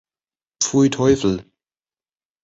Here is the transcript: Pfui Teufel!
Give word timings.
Pfui 0.63 0.89
Teufel! 0.89 1.45